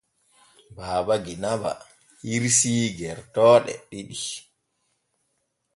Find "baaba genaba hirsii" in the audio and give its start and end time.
0.75-2.79